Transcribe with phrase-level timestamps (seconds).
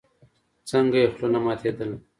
[0.69, 1.97] څنگه يې خوله نه ماتېدله.